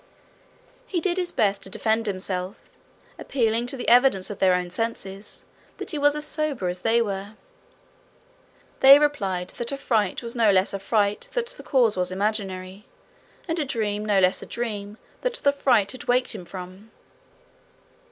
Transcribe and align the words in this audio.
He 0.87 0.99
did 0.99 1.19
his 1.19 1.31
best 1.31 1.61
to 1.61 1.69
defend 1.69 2.07
himself, 2.07 2.57
appealing 3.19 3.67
to 3.67 3.77
the 3.77 3.87
evidence 3.87 4.31
of 4.31 4.39
their 4.39 4.55
own 4.55 4.71
senses 4.71 5.45
that 5.77 5.91
he 5.91 5.99
was 5.99 6.15
as 6.15 6.25
sober 6.25 6.69
as 6.69 6.81
they 6.81 7.03
were. 7.03 7.35
They 8.79 8.97
replied 8.97 9.49
that 9.49 9.71
a 9.71 9.77
fright 9.77 10.23
was 10.23 10.35
no 10.35 10.49
less 10.51 10.73
a 10.73 10.79
fright 10.79 11.29
that 11.33 11.45
the 11.51 11.61
cause 11.61 11.97
was 11.97 12.11
imaginary, 12.11 12.87
and 13.47 13.59
a 13.59 13.63
dream 13.63 14.03
no 14.03 14.19
less 14.19 14.41
a 14.41 14.47
dream 14.47 14.97
that 15.21 15.35
the 15.35 15.51
fright 15.51 15.91
had 15.91 16.05
waked 16.05 16.33
him 16.33 16.45
from 16.45 16.89
it. 16.89 16.97